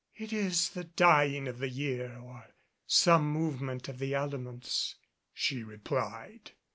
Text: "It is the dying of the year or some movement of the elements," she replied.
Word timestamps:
"It 0.15 0.33
is 0.33 0.71
the 0.71 0.85
dying 0.85 1.47
of 1.47 1.59
the 1.59 1.69
year 1.69 2.17
or 2.17 2.47
some 2.87 3.29
movement 3.31 3.87
of 3.87 3.99
the 3.99 4.15
elements," 4.15 4.95
she 5.31 5.61
replied. 5.61 6.53